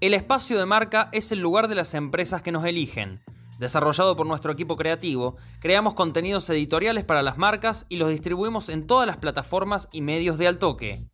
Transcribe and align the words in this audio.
El 0.00 0.14
espacio 0.14 0.58
de 0.58 0.64
marca 0.64 1.10
es 1.12 1.30
el 1.30 1.40
lugar 1.40 1.68
de 1.68 1.74
las 1.74 1.92
empresas 1.92 2.40
que 2.40 2.52
nos 2.52 2.64
eligen. 2.64 3.22
Desarrollado 3.58 4.16
por 4.16 4.26
nuestro 4.26 4.50
equipo 4.50 4.74
creativo, 4.74 5.36
creamos 5.58 5.92
contenidos 5.92 6.48
editoriales 6.48 7.04
para 7.04 7.22
las 7.22 7.36
marcas 7.36 7.84
y 7.90 7.96
los 7.96 8.08
distribuimos 8.08 8.70
en 8.70 8.86
todas 8.86 9.06
las 9.06 9.18
plataformas 9.18 9.90
y 9.92 10.00
medios 10.00 10.38
de 10.38 10.46
Altoque. 10.46 11.06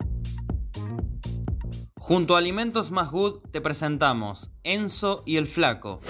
Junto 1.99 2.37
a 2.37 2.38
Alimentos 2.38 2.92
Más 2.92 3.10
Good 3.10 3.40
te 3.51 3.60
presentamos 3.60 4.53
Enzo 4.62 5.24
y 5.26 5.38
el 5.38 5.48
Flaco. 5.48 6.00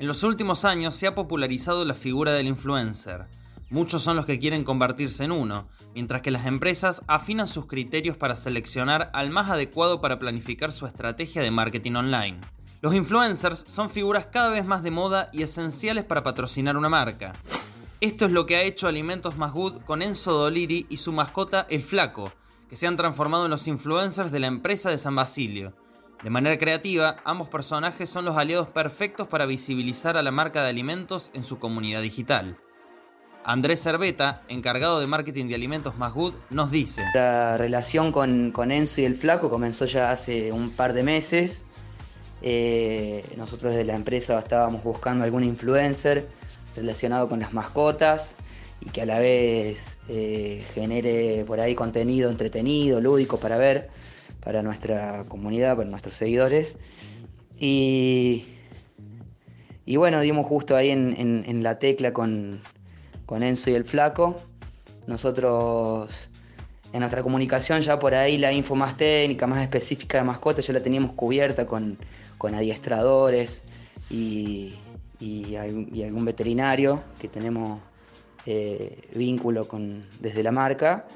En 0.00 0.08
los 0.08 0.24
últimos 0.24 0.64
años 0.64 0.96
se 0.96 1.06
ha 1.06 1.14
popularizado 1.14 1.84
la 1.84 1.94
figura 1.94 2.32
del 2.32 2.48
influencer. 2.48 3.26
Muchos 3.70 4.02
son 4.02 4.16
los 4.16 4.26
que 4.26 4.40
quieren 4.40 4.64
convertirse 4.64 5.22
en 5.22 5.30
uno, 5.30 5.68
mientras 5.94 6.22
que 6.22 6.32
las 6.32 6.46
empresas 6.46 7.02
afinan 7.06 7.46
sus 7.46 7.66
criterios 7.66 8.16
para 8.16 8.34
seleccionar 8.34 9.10
al 9.12 9.30
más 9.30 9.48
adecuado 9.48 10.00
para 10.00 10.18
planificar 10.18 10.72
su 10.72 10.86
estrategia 10.86 11.40
de 11.40 11.52
marketing 11.52 11.92
online. 11.92 12.40
Los 12.82 12.96
influencers 12.96 13.64
son 13.68 13.88
figuras 13.88 14.26
cada 14.26 14.50
vez 14.50 14.66
más 14.66 14.82
de 14.82 14.90
moda 14.90 15.30
y 15.32 15.44
esenciales 15.44 16.04
para 16.04 16.24
patrocinar 16.24 16.76
una 16.76 16.88
marca. 16.88 17.32
Esto 18.00 18.26
es 18.26 18.32
lo 18.32 18.44
que 18.44 18.56
ha 18.56 18.62
hecho 18.62 18.88
Alimentos 18.88 19.36
Más 19.36 19.52
Good 19.52 19.82
con 19.82 20.02
Enzo 20.02 20.32
Doliri 20.32 20.86
y 20.88 20.96
su 20.96 21.12
mascota 21.12 21.66
El 21.70 21.82
Flaco, 21.82 22.32
que 22.68 22.74
se 22.74 22.88
han 22.88 22.96
transformado 22.96 23.44
en 23.44 23.52
los 23.52 23.68
influencers 23.68 24.32
de 24.32 24.40
la 24.40 24.48
empresa 24.48 24.90
de 24.90 24.98
San 24.98 25.14
Basilio. 25.14 25.76
De 26.24 26.30
manera 26.30 26.58
creativa, 26.58 27.18
ambos 27.24 27.48
personajes 27.48 28.10
son 28.10 28.24
los 28.24 28.36
aliados 28.36 28.68
perfectos 28.68 29.28
para 29.28 29.46
visibilizar 29.46 30.16
a 30.16 30.22
la 30.22 30.32
marca 30.32 30.64
de 30.64 30.70
alimentos 30.70 31.30
en 31.34 31.44
su 31.44 31.60
comunidad 31.60 32.02
digital. 32.02 32.58
Andrés 33.44 33.80
Cerveta, 33.80 34.42
encargado 34.48 35.00
de 35.00 35.06
marketing 35.06 35.46
de 35.46 35.54
alimentos 35.54 35.96
más 35.96 36.12
good, 36.12 36.34
nos 36.50 36.70
dice. 36.70 37.02
La 37.14 37.56
relación 37.56 38.12
con, 38.12 38.70
Enzo 38.70 39.00
y 39.00 39.04
el 39.04 39.14
Flaco 39.14 39.48
comenzó 39.48 39.86
ya 39.86 40.10
hace 40.10 40.52
un 40.52 40.70
par 40.70 40.92
de 40.92 41.02
meses. 41.02 41.64
Eh, 42.42 43.24
nosotros 43.36 43.72
de 43.72 43.84
la 43.84 43.94
empresa 43.94 44.38
estábamos 44.38 44.82
buscando 44.82 45.24
algún 45.24 45.44
influencer 45.44 46.28
relacionado 46.76 47.28
con 47.28 47.40
las 47.40 47.52
mascotas 47.52 48.34
y 48.80 48.90
que 48.90 49.02
a 49.02 49.06
la 49.06 49.18
vez 49.18 49.98
eh, 50.08 50.64
genere 50.74 51.44
por 51.46 51.60
ahí 51.60 51.74
contenido 51.74 52.30
entretenido, 52.30 53.00
lúdico 53.00 53.38
para 53.38 53.56
ver, 53.56 53.90
para 54.44 54.62
nuestra 54.62 55.24
comunidad, 55.24 55.76
para 55.76 55.88
nuestros 55.88 56.14
seguidores. 56.14 56.78
Y, 57.58 58.44
y 59.86 59.96
bueno, 59.96 60.20
dimos 60.20 60.46
justo 60.46 60.76
ahí 60.76 60.90
en 60.90 61.62
la 61.62 61.78
tecla 61.78 62.12
con, 62.12 62.62
con 63.30 63.44
Enzo 63.44 63.70
y 63.70 63.74
el 63.74 63.84
Flaco. 63.84 64.34
Nosotros 65.06 66.30
en 66.92 66.98
nuestra 66.98 67.22
comunicación 67.22 67.80
ya 67.80 67.96
por 67.96 68.12
ahí 68.12 68.38
la 68.38 68.52
info 68.52 68.74
más 68.74 68.96
técnica, 68.96 69.46
más 69.46 69.62
específica 69.62 70.18
de 70.18 70.24
mascotas, 70.24 70.66
ya 70.66 70.72
la 70.72 70.82
teníamos 70.82 71.12
cubierta 71.12 71.64
con, 71.64 71.96
adiestradores 72.42 73.62
y, 74.10 74.74
algún 76.04 76.24
veterinario 76.24 77.04
que 77.20 77.28
tenemos 77.28 77.80
eh, 78.46 78.98
vínculo 79.14 79.68
con, 79.68 80.04
desde 80.18 80.42
la 80.42 80.50
marca. 80.50 81.06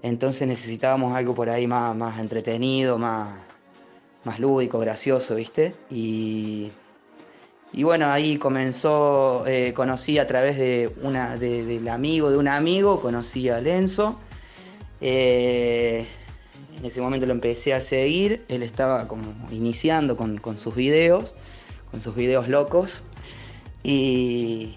Entonces 0.00 0.48
necesitábamos 0.48 1.14
algo 1.14 1.34
por 1.34 1.50
ahí 1.50 1.66
más, 1.66 1.94
más 1.94 2.18
entretenido, 2.18 2.96
más, 2.96 3.28
más 4.24 4.40
lúdico, 4.40 4.78
gracioso, 4.78 5.34
¿viste? 5.34 5.74
Y, 5.90 6.72
y 7.74 7.84
bueno, 7.84 8.10
ahí 8.10 8.36
comenzó, 8.36 9.46
eh, 9.46 9.72
conocí 9.74 10.18
a 10.18 10.26
través 10.26 10.58
de 10.58 10.92
una, 11.00 11.38
del 11.38 11.88
amigo 11.88 12.30
de 12.30 12.36
un 12.36 12.48
amigo, 12.48 13.00
conocí 13.00 13.48
a 13.48 13.60
Lenzo. 13.62 14.20
Eh, 15.00 16.04
en 16.76 16.84
ese 16.84 17.00
momento 17.00 17.26
lo 17.26 17.32
empecé 17.32 17.72
a 17.72 17.80
seguir, 17.80 18.44
él 18.48 18.62
estaba 18.62 19.08
como 19.08 19.34
iniciando 19.50 20.18
con, 20.18 20.58
sus 20.58 20.74
videos, 20.74 21.34
con 21.90 22.02
sus 22.02 22.14
videos 22.14 22.48
locos. 22.48 23.04
Y, 23.82 24.76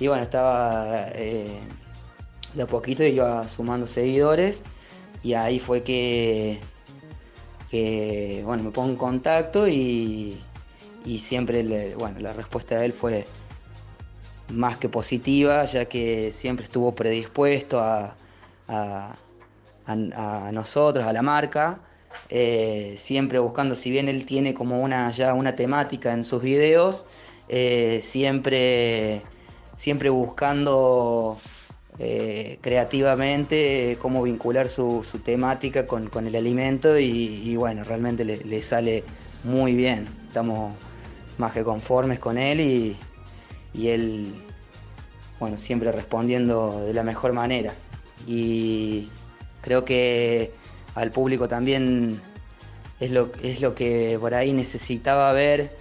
bueno, 0.00 0.22
estaba 0.22 1.08
eh, 1.14 1.60
de 2.54 2.62
a 2.62 2.66
poquito 2.66 3.04
iba 3.04 3.46
sumando 3.48 3.86
seguidores 3.86 4.62
y 5.22 5.34
ahí 5.34 5.60
fue 5.60 5.82
que, 5.82 6.58
que 7.70 8.42
bueno, 8.44 8.62
me 8.62 8.70
pongo 8.70 8.88
en 8.88 8.96
contacto 8.96 9.68
y, 9.68 10.38
y 11.04 11.20
siempre 11.20 11.94
bueno, 11.96 12.20
la 12.20 12.32
respuesta 12.32 12.78
de 12.78 12.86
él 12.86 12.92
fue 12.92 13.26
más 14.48 14.76
que 14.76 14.88
positiva, 14.88 15.64
ya 15.64 15.86
que 15.86 16.32
siempre 16.32 16.64
estuvo 16.64 16.94
predispuesto 16.94 17.80
a, 17.80 18.16
a, 18.68 20.50
nosotros, 20.52 21.04
a 21.04 21.12
la 21.12 21.22
marca, 21.22 21.80
eh, 22.28 22.94
siempre 22.96 23.38
buscando, 23.38 23.76
si 23.76 23.90
bien 23.90 24.08
él 24.08 24.24
tiene 24.24 24.54
como 24.54 24.80
una, 24.80 25.10
ya 25.10 25.34
una 25.34 25.56
temática 25.56 26.12
en 26.12 26.24
sus 26.24 26.42
videos, 26.42 27.06
eh, 27.48 28.00
siempre, 28.02 29.22
siempre 29.76 30.10
buscando 30.10 31.38
eh, 31.98 32.58
creativamente 32.60 33.98
cómo 34.00 34.22
vincular 34.22 34.68
su, 34.68 35.04
temática 35.24 35.86
con, 35.86 36.26
el 36.26 36.36
alimento 36.36 36.98
y, 36.98 37.56
bueno, 37.56 37.84
realmente 37.84 38.24
le, 38.24 38.38
le 38.44 38.62
sale 38.62 39.04
muy 39.44 39.74
bien. 39.74 40.08
Estamos 40.28 40.74
más 41.38 41.52
que 41.52 41.64
conformes 41.64 42.18
con 42.18 42.38
él 42.38 42.60
y, 42.60 42.96
él, 43.88 44.34
bueno, 45.40 45.56
siempre 45.56 45.90
respondiendo 45.92 46.84
de 46.84 46.94
la 46.94 47.02
mejor 47.02 47.32
manera. 47.32 47.74
Y 48.26 49.08
creo 49.60 49.84
que 49.84 50.52
al 50.94 51.10
público 51.10 51.48
también 51.48 52.20
es 53.00 53.10
lo, 53.10 53.32
es 53.42 53.60
lo 53.60 53.74
que 53.74 54.18
por 54.20 54.34
ahí 54.34 54.52
necesitaba 54.52 55.32
ver 55.32 55.76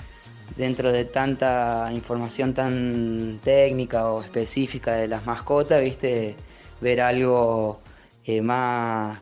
dentro 0.55 0.91
de 0.91 1.05
tanta 1.05 1.89
información 1.93 2.53
tan 2.53 3.39
técnica 3.43 4.11
o 4.11 4.21
específica 4.21 4.93
de 4.93 5.07
las 5.07 5.25
mascotas, 5.25 5.81
viste, 5.81 6.35
ver 6.81 7.01
algo 7.01 7.81
eh, 8.25 8.41
más, 8.41 9.21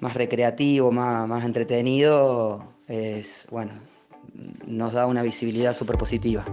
más 0.00 0.14
recreativo, 0.14 0.92
más, 0.92 1.28
más 1.28 1.44
entretenido, 1.44 2.64
es 2.88 3.46
bueno, 3.50 3.72
nos 4.66 4.92
da 4.92 5.06
una 5.06 5.22
visibilidad 5.22 5.74
súper 5.74 5.96
positiva. 5.96 6.44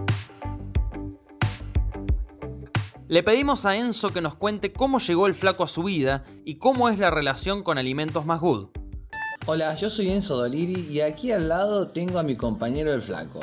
Le 3.08 3.22
pedimos 3.22 3.64
a 3.66 3.76
Enzo 3.76 4.12
que 4.12 4.20
nos 4.20 4.34
cuente 4.34 4.72
cómo 4.72 4.98
llegó 4.98 5.28
el 5.28 5.34
flaco 5.34 5.62
a 5.62 5.68
su 5.68 5.84
vida 5.84 6.24
y 6.44 6.56
cómo 6.56 6.88
es 6.88 6.98
la 6.98 7.10
relación 7.10 7.62
con 7.62 7.78
Alimentos 7.78 8.26
Más 8.26 8.40
Good. 8.40 8.68
Hola, 9.46 9.76
yo 9.76 9.90
soy 9.90 10.10
Enzo 10.10 10.36
Doliri 10.36 10.88
y 10.90 11.02
aquí 11.02 11.30
al 11.30 11.48
lado 11.48 11.86
tengo 11.86 12.18
a 12.18 12.24
mi 12.24 12.34
compañero 12.34 12.92
el 12.92 13.00
flaco. 13.00 13.38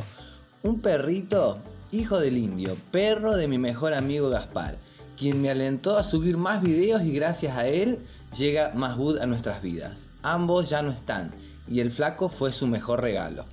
Un 0.63 0.81
perrito, 0.81 1.59
hijo 1.93 2.19
del 2.19 2.37
indio, 2.37 2.75
perro 2.91 3.37
de 3.37 3.47
mi 3.47 3.57
mejor 3.57 3.93
amigo 3.93 4.29
Gaspar, 4.29 4.75
quien 5.17 5.41
me 5.41 5.49
alentó 5.49 5.97
a 5.97 6.03
subir 6.03 6.35
más 6.35 6.61
videos 6.61 7.03
y 7.03 7.13
gracias 7.13 7.55
a 7.55 7.65
él 7.65 7.99
llega 8.37 8.73
Más 8.75 8.97
Good 8.97 9.19
a 9.19 9.25
nuestras 9.27 9.61
vidas. 9.61 10.07
Ambos 10.23 10.69
ya 10.69 10.81
no 10.81 10.91
están 10.91 11.31
y 11.69 11.79
el 11.79 11.89
flaco 11.89 12.27
fue 12.27 12.51
su 12.51 12.67
mejor 12.67 13.01
regalo. 13.01 13.45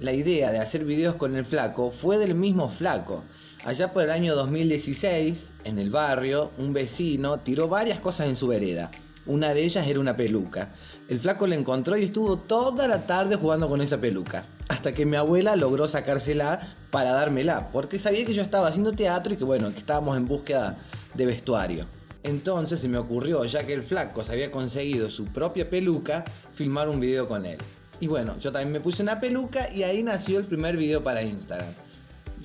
La 0.00 0.12
idea 0.12 0.50
de 0.50 0.58
hacer 0.58 0.84
videos 0.84 1.14
con 1.14 1.36
el 1.36 1.44
flaco 1.44 1.92
fue 1.92 2.18
del 2.18 2.34
mismo 2.34 2.68
flaco. 2.68 3.22
Allá 3.64 3.92
por 3.92 4.02
el 4.02 4.10
año 4.10 4.34
2016, 4.34 5.52
en 5.62 5.78
el 5.78 5.90
barrio, 5.90 6.50
un 6.58 6.72
vecino 6.72 7.38
tiró 7.38 7.68
varias 7.68 8.00
cosas 8.00 8.26
en 8.26 8.34
su 8.34 8.48
vereda. 8.48 8.90
Una 9.24 9.54
de 9.54 9.62
ellas 9.62 9.86
era 9.86 10.00
una 10.00 10.16
peluca. 10.16 10.74
El 11.08 11.20
flaco 11.20 11.46
la 11.46 11.54
encontró 11.54 11.96
y 11.96 12.04
estuvo 12.04 12.36
toda 12.36 12.88
la 12.88 13.06
tarde 13.06 13.36
jugando 13.36 13.68
con 13.68 13.80
esa 13.80 13.98
peluca. 14.00 14.44
Hasta 14.66 14.92
que 14.92 15.06
mi 15.06 15.16
abuela 15.16 15.54
logró 15.54 15.86
sacársela 15.86 16.60
para 16.90 17.12
dármela. 17.12 17.70
Porque 17.72 18.00
sabía 18.00 18.26
que 18.26 18.34
yo 18.34 18.42
estaba 18.42 18.66
haciendo 18.66 18.92
teatro 18.92 19.32
y 19.32 19.36
que 19.36 19.44
bueno, 19.44 19.72
que 19.72 19.78
estábamos 19.78 20.16
en 20.16 20.26
búsqueda 20.26 20.76
de 21.14 21.26
vestuario. 21.26 21.86
Entonces 22.24 22.80
se 22.80 22.88
me 22.88 22.98
ocurrió, 22.98 23.44
ya 23.44 23.64
que 23.64 23.74
el 23.74 23.84
flaco 23.84 24.24
se 24.24 24.32
había 24.32 24.50
conseguido 24.50 25.08
su 25.08 25.26
propia 25.26 25.70
peluca, 25.70 26.24
filmar 26.52 26.88
un 26.88 26.98
video 26.98 27.28
con 27.28 27.46
él. 27.46 27.58
Y 28.00 28.06
bueno, 28.06 28.38
yo 28.38 28.52
también 28.52 28.72
me 28.72 28.80
puse 28.80 29.02
una 29.02 29.20
peluca 29.20 29.72
y 29.72 29.82
ahí 29.82 30.02
nació 30.02 30.38
el 30.38 30.44
primer 30.44 30.76
video 30.76 31.02
para 31.02 31.22
Instagram, 31.22 31.72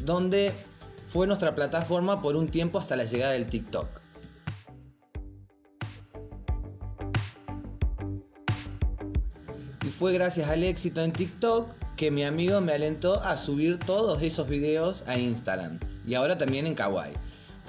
donde 0.05 0.53
fue 1.07 1.25
nuestra 1.27 1.55
plataforma 1.55 2.21
por 2.21 2.35
un 2.35 2.49
tiempo 2.49 2.79
hasta 2.79 2.95
la 2.95 3.03
llegada 3.03 3.33
del 3.33 3.47
TikTok. 3.49 3.87
Y 9.85 9.91
fue 9.91 10.13
gracias 10.13 10.49
al 10.49 10.63
éxito 10.63 11.01
en 11.01 11.11
TikTok 11.11 11.67
que 11.97 12.11
mi 12.11 12.23
amigo 12.23 12.61
me 12.61 12.73
alentó 12.73 13.21
a 13.23 13.35
subir 13.35 13.79
todos 13.79 14.21
esos 14.21 14.47
videos 14.47 15.03
a 15.07 15.17
Instagram 15.17 15.79
y 16.07 16.13
ahora 16.13 16.37
también 16.37 16.65
en 16.67 16.75
Kawaii. 16.75 17.13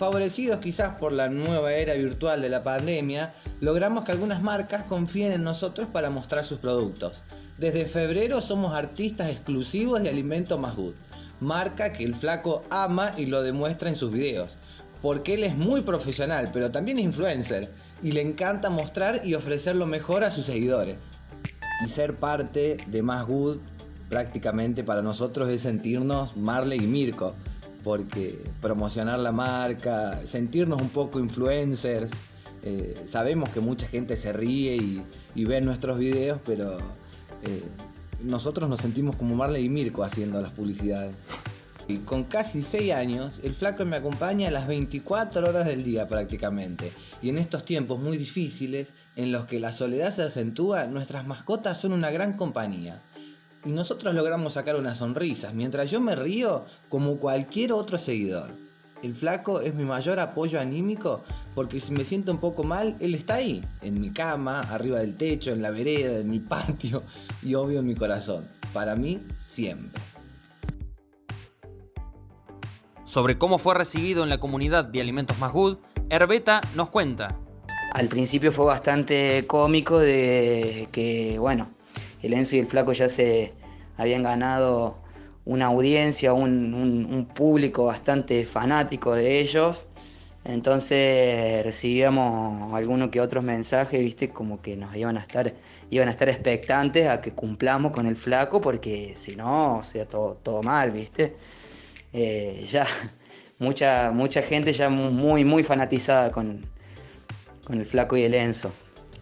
Favorecidos 0.00 0.60
quizás 0.60 0.94
por 0.94 1.12
la 1.12 1.28
nueva 1.28 1.74
era 1.74 1.92
virtual 1.92 2.40
de 2.40 2.48
la 2.48 2.64
pandemia, 2.64 3.34
logramos 3.60 4.02
que 4.02 4.12
algunas 4.12 4.40
marcas 4.40 4.84
confíen 4.84 5.30
en 5.30 5.44
nosotros 5.44 5.88
para 5.92 6.08
mostrar 6.08 6.42
sus 6.42 6.58
productos. 6.58 7.20
Desde 7.58 7.84
febrero 7.84 8.40
somos 8.40 8.72
artistas 8.72 9.28
exclusivos 9.28 10.02
de 10.02 10.08
Alimento 10.08 10.56
Más 10.56 10.74
Good, 10.74 10.94
marca 11.40 11.92
que 11.92 12.04
el 12.04 12.14
flaco 12.14 12.64
ama 12.70 13.12
y 13.18 13.26
lo 13.26 13.42
demuestra 13.42 13.90
en 13.90 13.96
sus 13.96 14.10
videos, 14.10 14.48
porque 15.02 15.34
él 15.34 15.44
es 15.44 15.54
muy 15.54 15.82
profesional, 15.82 16.48
pero 16.50 16.70
también 16.70 16.98
influencer, 16.98 17.70
y 18.02 18.12
le 18.12 18.22
encanta 18.22 18.70
mostrar 18.70 19.20
y 19.22 19.34
ofrecer 19.34 19.76
lo 19.76 19.84
mejor 19.84 20.24
a 20.24 20.30
sus 20.30 20.46
seguidores. 20.46 20.96
y 21.84 21.90
ser 21.90 22.14
parte 22.14 22.78
de 22.86 23.02
Más 23.02 23.26
Good 23.26 23.58
prácticamente 24.08 24.82
para 24.82 25.02
nosotros 25.02 25.50
es 25.50 25.60
sentirnos 25.60 26.38
Marley 26.38 26.78
y 26.78 26.86
Mirko, 26.86 27.34
porque 27.82 28.42
promocionar 28.60 29.18
la 29.18 29.32
marca, 29.32 30.18
sentirnos 30.24 30.80
un 30.80 30.90
poco 30.90 31.20
influencers, 31.20 32.12
eh, 32.62 32.94
sabemos 33.06 33.48
que 33.50 33.60
mucha 33.60 33.88
gente 33.88 34.16
se 34.16 34.32
ríe 34.32 35.02
y, 35.34 35.44
ve 35.44 35.60
nuestros 35.60 35.98
videos, 35.98 36.40
pero 36.44 36.78
eh, 37.42 37.62
nosotros 38.22 38.68
nos 38.68 38.80
sentimos 38.80 39.16
como 39.16 39.34
Marley 39.34 39.64
y 39.64 39.68
Mirko 39.68 40.04
haciendo 40.04 40.40
las 40.40 40.50
publicidades. 40.50 41.16
Y 41.88 41.98
con 41.98 42.22
casi 42.24 42.62
6 42.62 42.92
años, 42.92 43.40
el 43.42 43.52
flaco 43.54 43.84
me 43.84 43.96
acompaña 43.96 44.48
a 44.48 44.50
las 44.52 44.68
24 44.68 45.48
horas 45.48 45.66
del 45.66 45.82
día 45.82 46.06
prácticamente. 46.06 46.92
Y 47.20 47.30
en 47.30 47.38
estos 47.38 47.64
tiempos 47.64 47.98
muy 47.98 48.16
difíciles, 48.16 48.92
en 49.16 49.32
los 49.32 49.46
que 49.46 49.58
la 49.58 49.72
soledad 49.72 50.14
se 50.14 50.22
acentúa, 50.22 50.86
nuestras 50.86 51.26
mascotas 51.26 51.78
son 51.78 51.92
una 51.92 52.10
gran 52.10 52.34
compañía. 52.34 53.02
Y 53.64 53.70
nosotros 53.70 54.14
logramos 54.14 54.54
sacar 54.54 54.76
unas 54.76 54.98
sonrisas, 54.98 55.52
mientras 55.52 55.90
yo 55.90 56.00
me 56.00 56.16
río 56.16 56.64
como 56.88 57.16
cualquier 57.16 57.72
otro 57.72 57.98
seguidor. 57.98 58.50
El 59.02 59.14
flaco 59.14 59.60
es 59.60 59.74
mi 59.74 59.84
mayor 59.84 60.20
apoyo 60.20 60.60
anímico 60.60 61.22
porque 61.54 61.80
si 61.80 61.92
me 61.92 62.04
siento 62.04 62.32
un 62.32 62.38
poco 62.38 62.64
mal, 62.64 62.96
él 63.00 63.14
está 63.14 63.34
ahí, 63.34 63.64
en 63.80 64.00
mi 64.00 64.10
cama, 64.10 64.60
arriba 64.60 64.98
del 64.98 65.16
techo, 65.16 65.52
en 65.52 65.62
la 65.62 65.70
vereda, 65.70 66.18
en 66.18 66.28
mi 66.28 66.38
patio 66.40 67.02
y 67.42 67.54
obvio 67.54 67.80
en 67.80 67.86
mi 67.86 67.94
corazón. 67.94 68.46
Para 68.72 68.94
mí, 68.96 69.20
siempre. 69.38 70.00
Sobre 73.04 73.38
cómo 73.38 73.58
fue 73.58 73.74
recibido 73.74 74.22
en 74.22 74.28
la 74.28 74.38
comunidad 74.38 74.84
de 74.84 75.00
Alimentos 75.00 75.38
Más 75.38 75.52
Good, 75.52 75.78
Herbeta 76.10 76.60
nos 76.74 76.90
cuenta. 76.90 77.36
Al 77.94 78.08
principio 78.08 78.52
fue 78.52 78.66
bastante 78.66 79.44
cómico 79.48 79.98
de 79.98 80.88
que, 80.92 81.38
bueno, 81.40 81.68
el 82.22 82.34
Enzo 82.34 82.56
y 82.56 82.60
el 82.60 82.66
Flaco 82.66 82.92
ya 82.92 83.08
se 83.08 83.52
habían 83.96 84.22
ganado 84.22 84.98
una 85.44 85.66
audiencia, 85.66 86.32
un, 86.32 87.28
público 87.34 87.86
bastante 87.86 88.44
fanático 88.44 89.14
de 89.14 89.40
ellos. 89.40 89.86
Entonces 90.44 91.62
recibíamos 91.64 92.72
algunos 92.74 93.10
que 93.10 93.20
otros 93.20 93.44
mensajes, 93.44 94.00
viste, 94.00 94.30
como 94.30 94.62
que 94.62 94.76
nos 94.76 94.94
iban 94.96 95.16
a 95.18 95.20
estar, 95.20 95.54
iban 95.90 96.08
a 96.08 96.10
estar 96.12 96.28
expectantes 96.28 97.08
a 97.08 97.20
que 97.20 97.32
cumplamos 97.32 97.92
con 97.92 98.06
el 98.06 98.16
flaco, 98.16 98.60
porque 98.60 99.14
si 99.16 99.36
no, 99.36 99.78
o 99.78 99.82
sea, 99.82 100.06
todo, 100.06 100.62
mal, 100.62 100.92
viste. 100.92 101.36
Eh, 102.12 102.66
ya 102.70 102.86
mucha, 103.58 104.10
mucha 104.12 104.42
gente 104.42 104.72
ya 104.72 104.88
muy, 104.88 105.44
muy 105.44 105.62
fanatizada 105.62 106.32
con, 106.32 106.64
con 107.64 107.78
el 107.78 107.86
flaco 107.86 108.16
y 108.16 108.22
el 108.22 108.34
Enzo, 108.34 108.72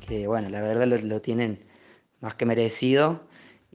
que 0.07 0.27
bueno, 0.27 0.49
la 0.49 0.63
verdad 0.63 0.87
lo, 0.87 1.21
tienen 1.21 1.59
más 2.21 2.35
que 2.35 2.47
merecido. 2.47 3.23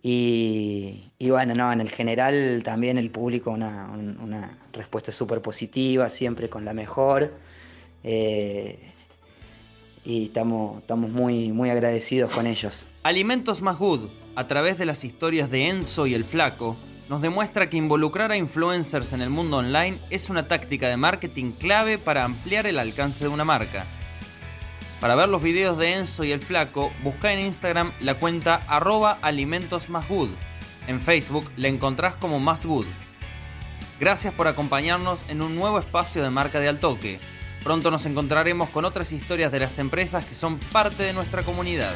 Y, 0.05 1.11
bueno, 1.21 1.55
no, 1.55 1.71
en 1.71 1.79
el 1.79 1.89
general 1.89 2.61
también 2.63 2.97
el 2.97 3.09
público 3.09 3.51
una, 3.51 4.57
respuesta 4.73 5.11
súper 5.13 5.41
positiva, 5.41 6.09
siempre 6.09 6.49
con 6.49 6.65
la 6.65 6.73
mejor. 6.73 7.33
Eh, 8.03 8.79
y 10.03 10.25
estamos, 10.25 10.81
estamos 10.81 11.09
muy, 11.09 11.53
muy 11.53 11.69
agradecidos 11.69 12.31
con 12.31 12.47
ellos. 12.47 12.87
Alimentos 13.03 13.61
Más 13.61 13.77
Good, 13.77 14.09
a 14.35 14.47
través 14.47 14.77
de 14.77 14.85
las 14.85 15.05
historias 15.05 15.49
de 15.49 15.69
Enzo 15.69 16.05
y 16.05 16.13
el 16.13 16.25
Flaco, 16.25 16.75
nos 17.07 17.21
demuestra 17.21 17.69
que 17.69 17.77
involucrar 17.77 18.31
a 18.31 18.37
influencers 18.37 19.13
en 19.13 19.21
el 19.21 19.29
mundo 19.29 19.57
online 19.57 19.99
es 20.09 20.29
una 20.29 20.47
táctica 20.47 20.89
de 20.89 20.97
marketing 20.97 21.51
clave 21.51 21.97
para 21.97 22.25
ampliar 22.25 22.65
el 22.65 22.79
alcance 22.79 23.23
de 23.23 23.29
una 23.29 23.45
marca. 23.45 23.85
Para 25.03 25.15
ver 25.15 25.27
los 25.27 25.41
videos 25.41 25.77
de 25.77 25.95
Enzo 25.95 26.23
y 26.23 26.31
el 26.31 26.39
Flaco, 26.39 26.93
busca 27.03 27.33
en 27.33 27.41
Instagram 27.41 27.91
la 27.99 28.15
cuenta 28.15 28.63
arroba 28.69 29.17
En 30.87 31.01
Facebook 31.01 31.51
le 31.57 31.67
encontrás 31.67 32.15
como 32.15 32.39
más. 32.39 32.65
Gracias 33.99 34.33
por 34.33 34.47
acompañarnos 34.47 35.29
en 35.29 35.41
un 35.41 35.57
nuevo 35.57 35.77
espacio 35.77 36.23
de 36.23 36.29
marca 36.29 36.61
de 36.61 36.69
Altoque. 36.69 37.19
Pronto 37.65 37.91
nos 37.91 38.05
encontraremos 38.05 38.69
con 38.69 38.85
otras 38.85 39.11
historias 39.11 39.51
de 39.51 39.59
las 39.59 39.77
empresas 39.77 40.23
que 40.23 40.35
son 40.35 40.57
parte 40.57 41.03
de 41.03 41.11
nuestra 41.11 41.43
comunidad. 41.43 41.93